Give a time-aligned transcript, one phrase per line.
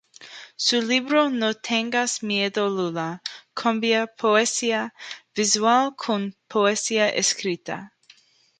[0.55, 3.19] Su libro "No tengas miedo, Lulú"
[3.53, 4.95] combina poesía
[5.35, 7.93] visual con poesía escrita.